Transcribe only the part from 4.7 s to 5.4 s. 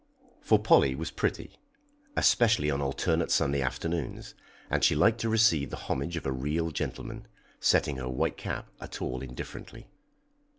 she liked to